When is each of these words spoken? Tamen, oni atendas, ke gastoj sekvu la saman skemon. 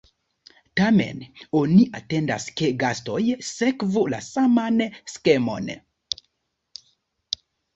Tamen, 0.79 1.19
oni 1.59 1.83
atendas, 1.99 2.47
ke 2.61 2.69
gastoj 2.83 3.19
sekvu 3.49 4.05
la 4.15 4.23
saman 4.31 4.83
skemon. 5.17 5.71